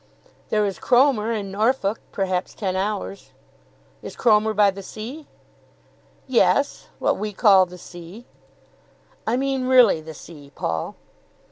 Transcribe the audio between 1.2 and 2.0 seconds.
in Norfolk,